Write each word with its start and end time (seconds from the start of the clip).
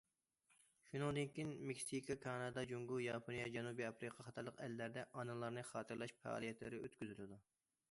شۇنىڭدىن 0.85 1.27
كېيىن 1.35 1.51
مېكسىكا، 1.71 2.15
كانادا، 2.23 2.63
جۇڭگو، 2.71 2.97
ياپونىيە، 3.03 3.45
جەنۇبىي 3.57 3.89
ئافرىقا 3.91 4.27
قاتارلىق 4.31 4.65
ئەللەردە 4.69 5.07
ئانىلارنى 5.13 5.69
خاتىرىلەش 5.71 6.19
پائالىيەتلىرى 6.25 6.85
ئۆتكۈزۈلىدۇ. 6.85 7.43